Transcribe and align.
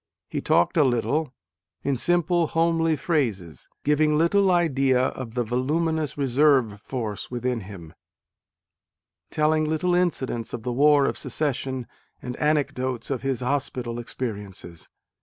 He 0.27 0.41
talked 0.41 0.77
a 0.77 0.83
little, 0.83 1.31
in 1.83 1.95
simple 1.95 2.47
homely 2.47 2.95
phrases, 2.95 3.69
giving 3.83 4.17
little 4.17 4.49
idea 4.49 5.09
of 5.09 5.35
the 5.35 5.43
voluminous 5.43 6.17
reserve 6.17 6.81
force 6.81 7.29
within 7.29 7.59
him: 7.59 7.93
telling 9.29 9.63
little 9.65 9.93
incidents 9.93 10.53
of 10.53 10.63
the 10.63 10.73
War 10.73 11.05
of 11.05 11.19
Secession 11.19 11.85
and 12.19 12.35
anecdotes 12.37 13.11
of 13.11 13.21
his 13.21 13.41
hospital 13.41 13.99
experiences. 13.99 14.89